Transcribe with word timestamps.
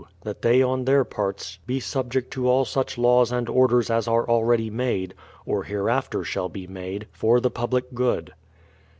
That 0.21 0.41
they 0.41 0.63
on 0.63 0.85
their 0.85 1.03
parts 1.03 1.59
be 1.67 1.79
subject 1.79 2.31
to 2.31 2.49
all 2.49 2.65
such 2.65 2.97
laws 2.97 3.31
and 3.31 3.47
orders 3.47 3.91
as 3.91 4.07
are 4.07 4.27
already 4.27 4.71
made, 4.71 5.13
or 5.45 5.61
hereafter 5.63 6.23
shall 6.23 6.49
be 6.49 6.65
made, 6.65 7.05
for 7.13 7.39
the 7.39 7.51
public 7.51 7.93
good. 7.93 8.33